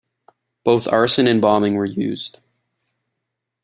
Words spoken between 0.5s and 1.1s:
Both